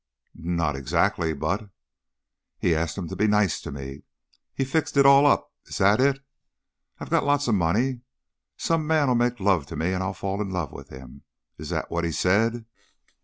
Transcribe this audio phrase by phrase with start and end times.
[0.35, 1.69] "N not exactly, but"
[2.59, 4.01] "He asked 'em to be nice to me
[4.51, 5.53] he fixed it all up.
[5.65, 6.23] Is that it?
[6.99, 8.01] I got lots of money;
[8.57, 11.21] some man 'll make love to me and I'll I'll fall in love with him.
[11.59, 12.65] Is that what he said?"